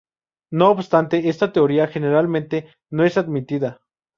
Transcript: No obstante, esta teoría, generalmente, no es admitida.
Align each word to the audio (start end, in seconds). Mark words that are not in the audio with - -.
No 0.49 0.71
obstante, 0.71 1.29
esta 1.29 1.53
teoría, 1.53 1.85
generalmente, 1.87 2.65
no 2.89 3.03
es 3.03 3.19
admitida. 3.19 3.83